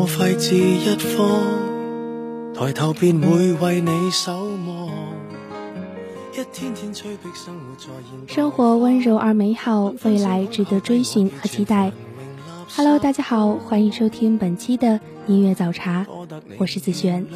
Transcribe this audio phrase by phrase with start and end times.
[0.00, 1.28] 我废置一方，
[2.54, 4.88] 抬头便会为你守望。
[6.32, 11.92] 一天天催逼生活在生活温柔而美好，未来值得追寻和期待。
[12.74, 16.06] Hello，大家好，欢迎收听本期的音乐早茶，
[16.56, 17.26] 我是子璇。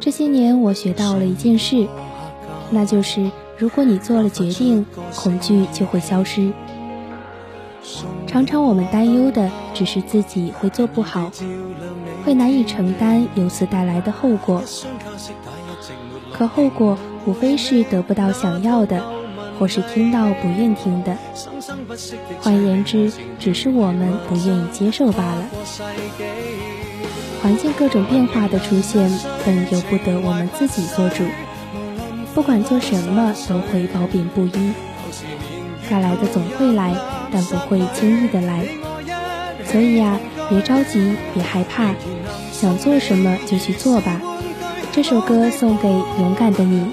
[0.00, 1.88] 这些年我学到了一件事，
[2.70, 6.50] 那就是如果你做了决定，恐惧就会消失。
[8.26, 11.32] 常常我们担忧的只是自己会做不好，
[12.22, 14.62] 会难以承担由此带来的后果。
[16.34, 19.02] 可后果无非是得不到想要的，
[19.58, 21.16] 或是听到不愿听的。
[22.42, 25.44] 换言之，只是我们不愿意接受罢了。
[27.42, 29.10] 环境各种变化的出现，
[29.46, 31.24] 本由不得我们自己做主。
[32.34, 34.72] 不管做什么，都会褒贬不一。
[35.88, 36.94] 该来的总会来。
[37.32, 38.66] 但不会轻易的来，
[39.70, 41.94] 所以呀，别着急，别害怕，
[42.52, 44.20] 想做什么就去做吧。
[44.90, 46.84] 这首歌送给勇敢的你。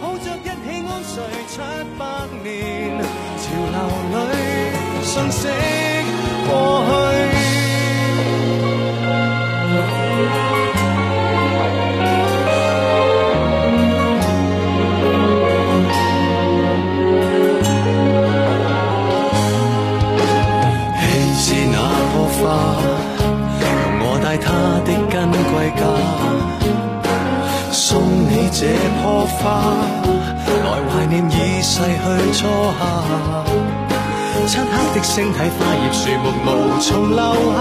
[34.97, 37.21] 的星体，花叶树木无从留
[37.53, 37.57] 下，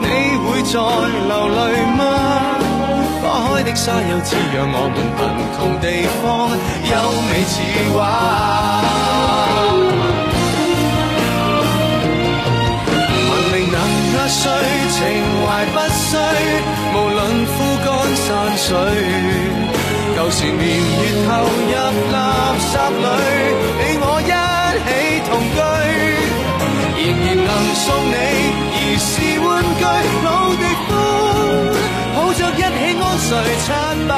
[0.00, 0.06] 你
[0.42, 0.74] 会再
[1.28, 1.60] 流泪
[1.96, 2.00] 吗？
[3.22, 5.20] 花开的沙丘，滋养我们贫
[5.54, 5.86] 穷地
[6.18, 6.50] 方，
[6.90, 6.92] 优
[7.28, 7.54] 美似
[7.94, 7.96] 画。
[13.30, 13.76] 文明能
[14.14, 14.42] 压碎，
[14.90, 14.98] 情
[15.46, 15.76] 怀不
[16.10, 16.10] 衰，
[16.94, 17.54] 无论枯
[17.84, 18.26] 干山
[18.58, 18.66] 水。
[20.16, 21.70] 旧时年月投入
[22.12, 22.14] 垃
[22.58, 23.06] 圾里，
[23.78, 24.32] 你我一
[27.84, 29.10] 送你儿时
[29.42, 29.50] 玩
[29.80, 29.82] 具。
[30.22, 30.90] 老地方，
[32.14, 32.62] 抱着一起
[33.02, 33.28] 安睡
[33.64, 33.66] 七
[34.06, 34.10] 百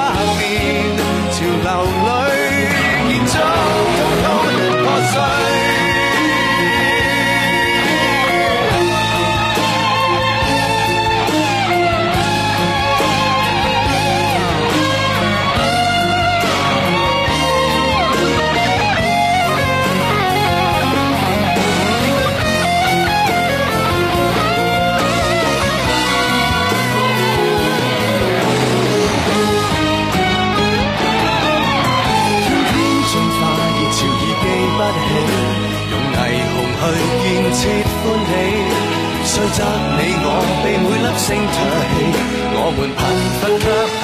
[39.57, 40.29] 则你我
[40.65, 41.57] 被每粒星唾
[41.95, 41.97] 弃，
[42.57, 43.01] 我们贫
[43.39, 43.67] 乏却
[44.01, 44.03] 去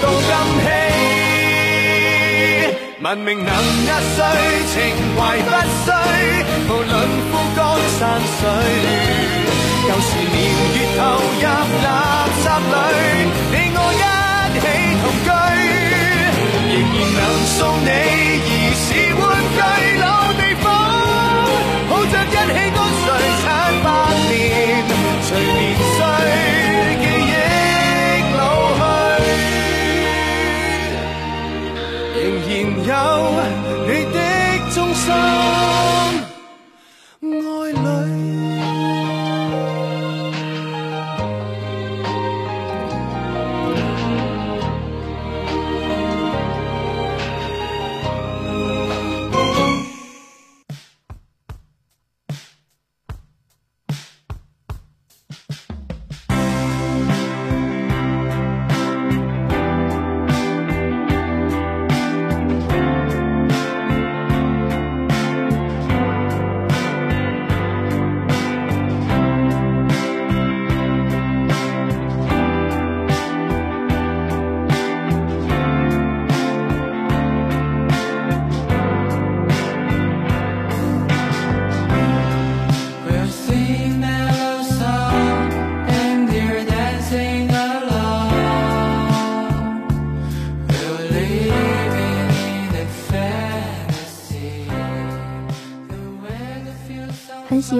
[0.00, 0.30] 到今
[0.64, 0.66] 起。
[3.04, 3.50] 文明能
[3.86, 4.18] 压碎，
[4.72, 4.74] 情
[5.14, 5.50] 怀不
[5.84, 5.88] 衰，
[6.68, 6.92] 无论
[7.28, 7.58] 枯干
[7.98, 8.40] 山水。
[9.88, 10.36] 旧时年
[10.74, 11.00] 月投
[11.36, 11.44] 入
[11.84, 11.86] 垃
[12.42, 12.72] 圾里，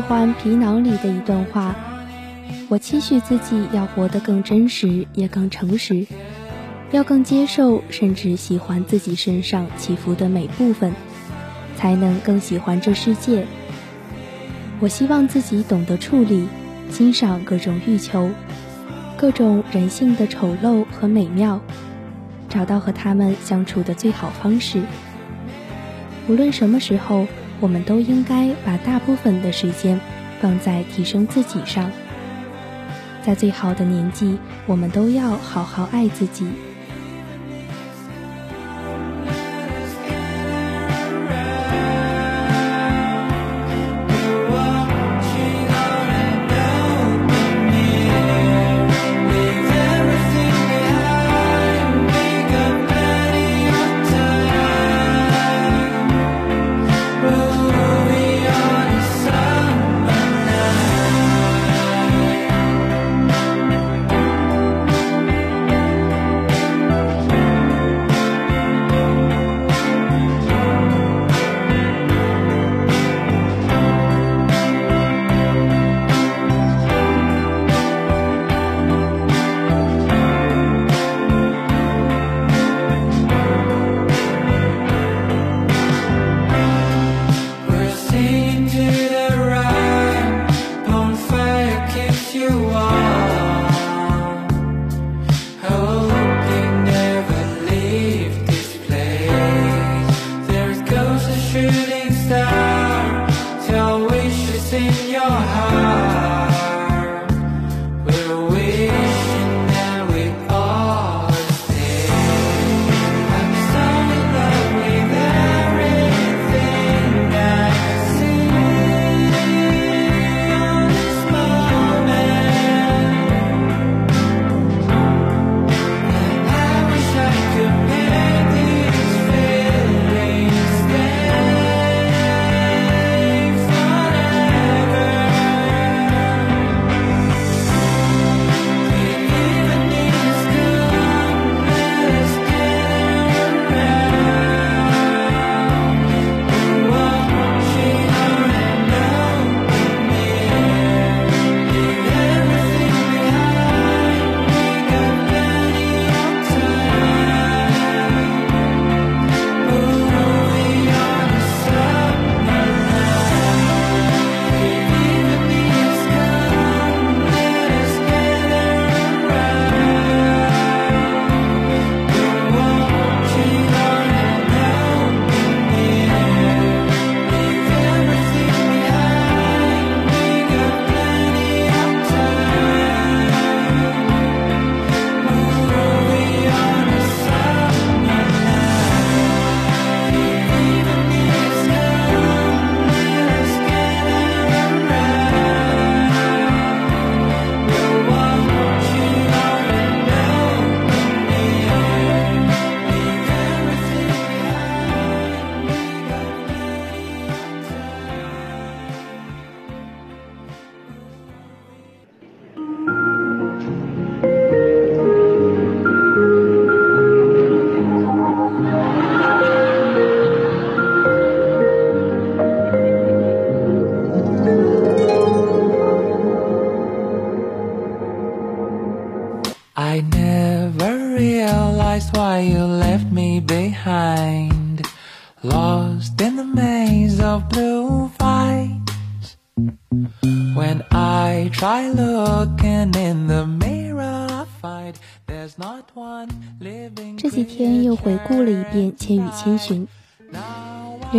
[0.08, 1.76] 欢《皮囊》里的一段话，
[2.70, 6.06] 我期许自己要活得更真实，也更诚实，
[6.93, 10.94] 要更接受，甚至喜欢自己身上起伏的每部分，
[11.76, 13.46] 才能更喜欢这世界。
[14.81, 16.49] 我希望自己懂得处理、
[16.88, 18.31] 欣赏各种欲求，
[19.19, 21.60] 各种人性的丑陋和美妙，
[22.49, 24.81] 找到和他们相处的最好方式。
[26.28, 27.26] 无论什么时候。
[27.60, 30.00] 我们都应该把大部分的时间
[30.40, 31.90] 放在提升自己上，
[33.22, 36.46] 在最好的年纪，我们都要好好爱自己。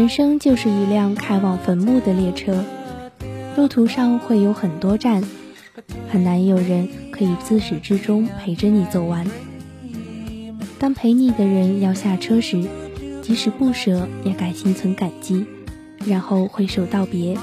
[0.10, 2.66] 生就是一辆开往坟墓的列车，
[3.56, 5.24] 路途上会有很多站，
[6.10, 9.26] 很难有人可以自始至终陪着你走完。
[10.80, 12.68] 当陪你的人要下车时，
[13.22, 15.46] 即使不舍，也该心存感激，
[16.06, 17.38] 然后挥手道别。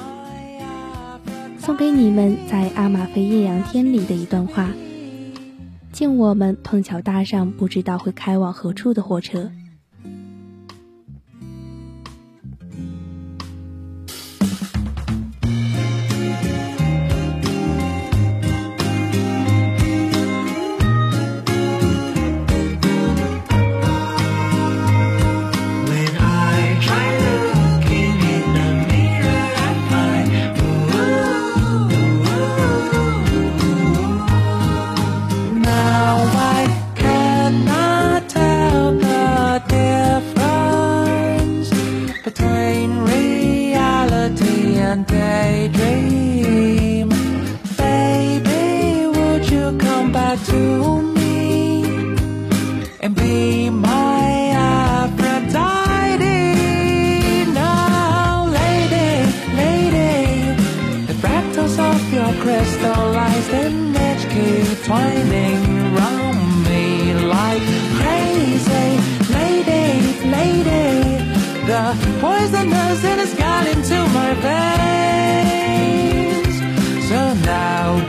[1.58, 4.70] 送给你们在《阿玛菲艳阳天》里的一段话：
[5.92, 9.50] 敬我们碰巧搭上不知道会开往何处的火车。
[72.20, 75.46] poisonous and it's got into my veins.
[77.08, 78.05] So now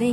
[0.00, 0.10] 每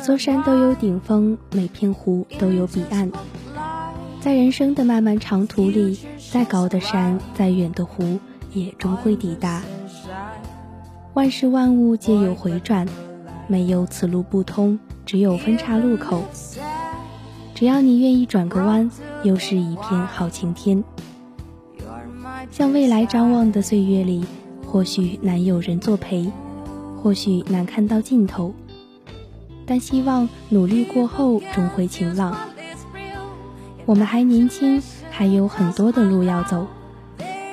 [0.00, 3.08] 座山都有顶峰，每片湖都有彼岸。
[4.20, 5.96] 在人生的漫漫长途里，
[6.32, 8.18] 再高的山，再远的湖，
[8.52, 9.62] 也终会抵达。
[11.14, 12.88] 万事万物皆有回转，
[13.46, 16.24] 没有此路不通，只有分岔路口。
[17.54, 18.90] 只要你愿意转个弯，
[19.22, 20.82] 又是一片好晴天。
[22.50, 24.24] 向未来张望的岁月里，
[24.66, 26.32] 或许难有人作陪，
[27.00, 28.52] 或许难看到尽头。
[29.66, 32.36] 但希望努力过后终会晴朗。
[33.86, 36.66] 我们还年轻，还有很多的路要走。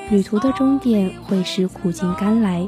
[0.10, 2.68] 旅途的终点会是苦尽甘来，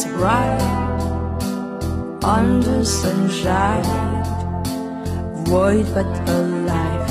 [0.00, 0.60] shines bright
[2.24, 3.84] under sunshine,
[5.44, 7.10] void but alive.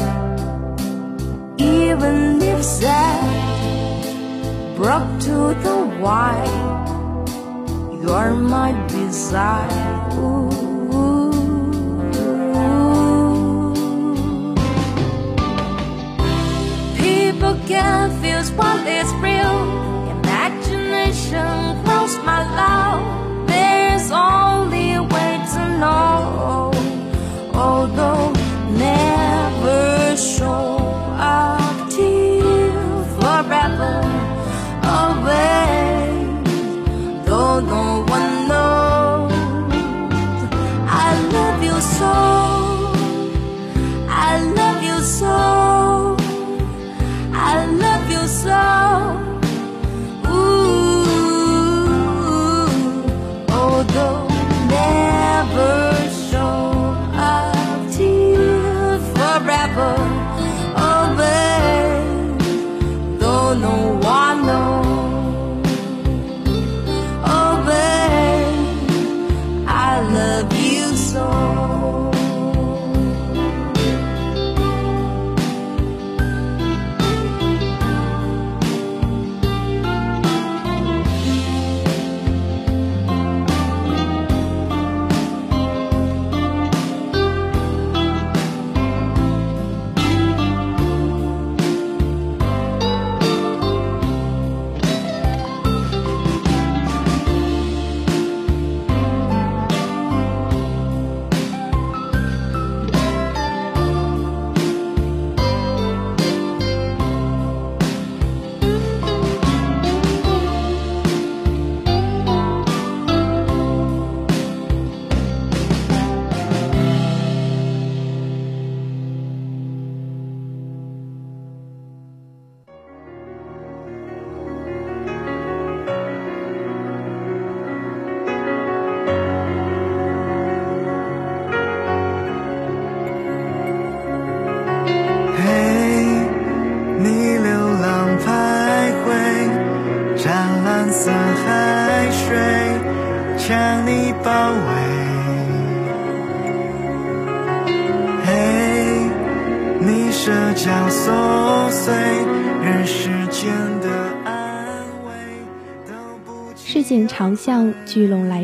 [1.59, 3.25] Even if sad,
[4.75, 6.45] brought to the white,
[8.01, 10.09] you're my desire.
[10.13, 10.48] Ooh.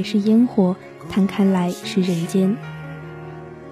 [0.06, 0.76] 是烟火，
[1.10, 2.56] 摊开来是人间。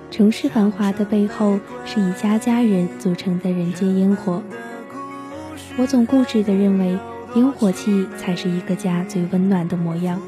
[0.09, 4.41] 城市繁华的背后，是一家家人组成的人间烟火。
[5.77, 6.97] 我总固执地认为，
[7.35, 10.19] 烟火气才是一个家最温暖的模样。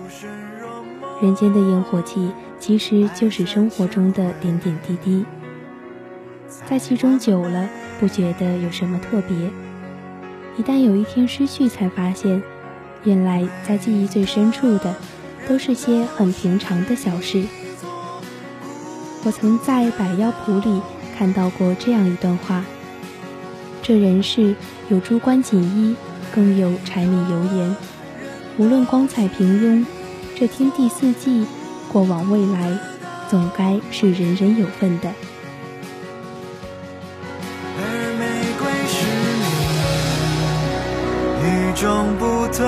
[1.22, 5.26] 人间的烟火气，其实就是生活中的点点滴滴，
[6.68, 7.68] 在其中久了，
[8.00, 9.36] 不觉得有什么特别。
[10.58, 12.42] 一旦有一天失去，才发现，
[13.04, 14.96] 原来在记忆最深处的，
[15.48, 17.46] 都是些很平常的小事。
[19.24, 20.82] 我曾在《百妖谱》里
[21.18, 22.64] 看到过这样一段话：
[23.82, 24.56] 这人世
[24.90, 25.96] 有朱冠锦衣，
[26.34, 27.76] 更有柴米油盐。
[28.58, 29.86] 无论光彩平庸，
[30.38, 31.46] 这天地四季，
[31.92, 32.78] 过往未来，
[33.30, 35.12] 总该是人人有份的。
[37.78, 37.82] 而
[38.20, 38.26] 玫
[38.60, 39.06] 瑰是
[39.42, 39.46] 你
[41.44, 42.24] 与众不
[42.56, 42.64] 同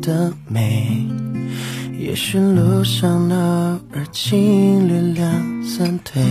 [0.00, 1.06] 的美。
[1.98, 6.22] 也许路上偶尔情侣两三对。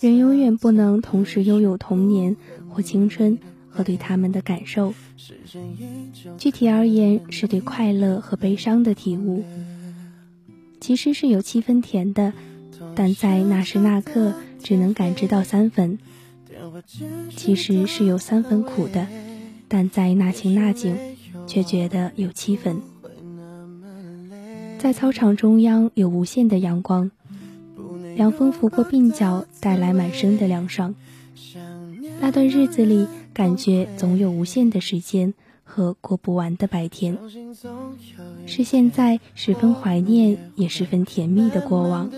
[0.00, 2.36] 人永远不能同时拥有童年
[2.68, 4.92] 或青春和对他们的感受。
[6.36, 9.42] 具体而言，是对快乐和悲伤的体悟。
[10.80, 12.32] 其实是有七分甜的，
[12.94, 15.98] 但在那时那刻只能感知到三分。
[17.36, 19.06] 其实是有三分苦的，
[19.68, 20.96] 但在那情那景
[21.46, 22.80] 却觉得有七分。
[24.78, 27.10] 在操场中央有无限的阳光。
[28.14, 30.94] 凉风拂过鬓角，带来满身的凉爽。
[32.18, 35.34] 那段日子里，感觉总有无限的时间
[35.64, 37.18] 和过不完的白天，
[38.46, 42.10] 是现在十分怀念，也十分甜蜜的过往。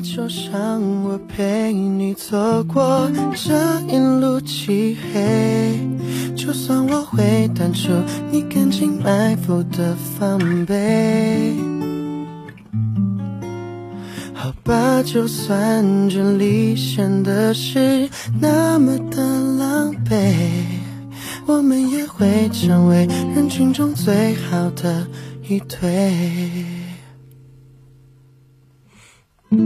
[0.00, 5.80] 就让我陪你走过这一路漆黑。
[6.36, 7.90] 就算我会淡出
[8.30, 11.54] 你感情埋伏的防备。
[14.32, 18.08] 好吧，就算这里显得是
[18.40, 19.22] 那么的
[19.58, 20.32] 狼狈，
[21.44, 25.06] 我们也会成为人群中最好的
[25.48, 26.77] 一对。
[29.50, 29.56] 你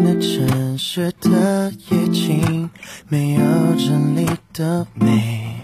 [0.00, 2.68] 那城市的夜景，
[3.08, 3.40] 没有
[3.78, 5.56] 这里的美。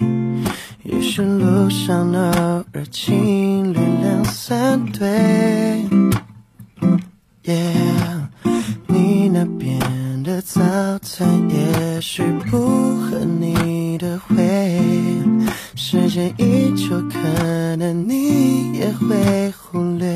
[0.90, 5.84] 也许路上偶尔情侣两三对。
[7.44, 8.28] Yeah，
[8.86, 10.62] 你那边的早
[11.02, 14.80] 餐也许不合你的胃，
[15.74, 20.08] 时间依旧，可能你也会忽略。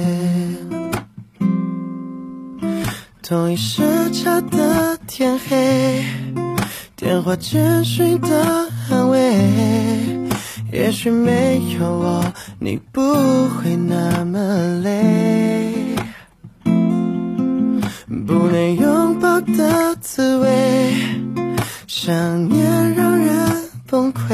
[3.23, 6.03] 同一时差的天黑，
[6.97, 9.19] 电话简讯的安慰，
[10.73, 12.25] 也许没有我，
[12.59, 13.03] 你不
[13.51, 14.39] 会那么
[14.83, 15.71] 累。
[18.27, 20.95] 不能拥抱的滋味，
[21.87, 23.37] 想念让人
[23.87, 24.33] 崩溃。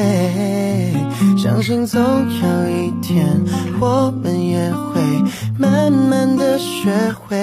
[1.37, 3.27] 相信总有一天，
[3.81, 5.01] 我们也会
[5.59, 7.37] 慢慢的学会。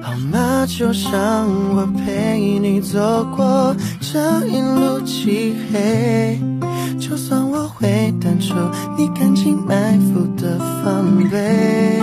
[0.00, 0.64] 好吗？
[0.68, 6.38] 就让我陪你走过这一路漆黑。
[7.08, 8.52] 就算我会淡出
[8.98, 12.00] 你感情埋伏的防备。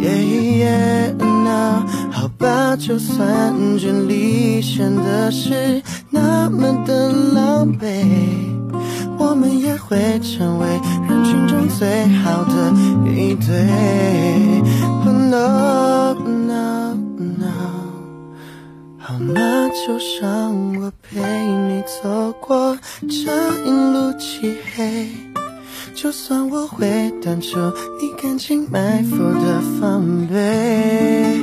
[0.00, 0.22] Yeah,
[0.64, 1.82] yeah, no.
[2.10, 8.06] 好吧，就算距离显得是那么的狼狈，
[9.18, 10.66] 我们也会成为
[11.08, 12.72] 人群中最好的
[13.10, 14.62] 一对。
[15.04, 16.95] Oh, no, no.
[19.16, 19.40] 好吗？
[19.70, 23.32] 就让我陪你走过这
[23.64, 25.08] 一路漆黑。
[25.94, 27.56] 就算我会淡出
[27.98, 31.42] 你感情埋伏的防备，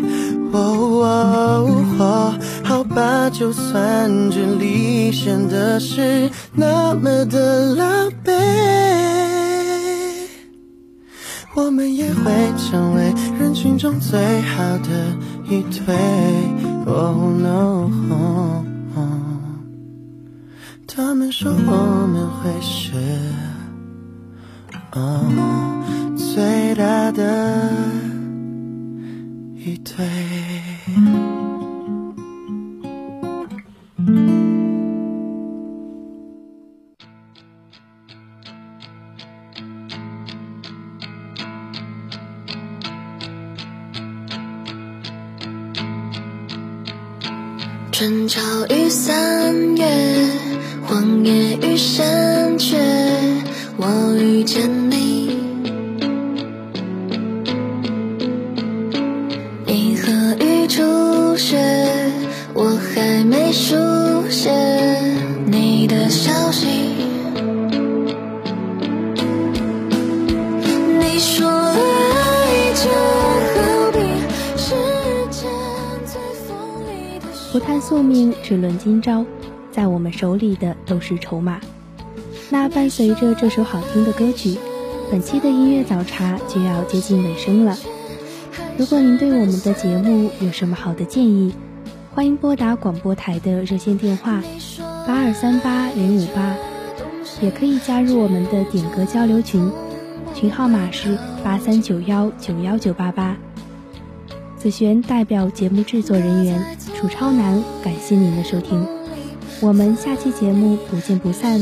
[0.52, 0.60] 哦
[1.02, 8.32] 哦哦，好吧，就算距离显得是那么的狼狈，
[11.56, 12.32] 我们也会
[12.70, 15.18] 成为人群中最好的
[15.50, 16.73] 一对。
[16.86, 17.90] Oh no，
[20.88, 22.92] 他们说我们会是。
[26.16, 27.72] 最大的
[29.56, 30.33] 一对。
[77.94, 79.24] 宿命，只论今朝，
[79.72, 81.62] 在我们手里的都是筹码。
[82.50, 84.58] 那伴随着这首好听的歌曲，
[85.12, 87.78] 本期的音乐早茶就要接近尾声了。
[88.80, 91.54] 如果您对我们的节目有什么好的建议，
[92.16, 94.42] 欢迎拨打广播台的热线电话
[95.06, 96.56] 八二三八零五八，
[97.42, 99.72] 也可以加入我们的点歌交流群，
[100.34, 103.38] 群号码是八三九幺九幺九八八。
[104.64, 108.88] 子璇代表节目制作人员楚超南，感谢您的收听，
[109.60, 111.60] 我们下期节目不见不散。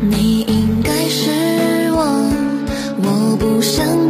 [0.00, 2.30] 你应该失望，
[2.98, 4.08] 我不想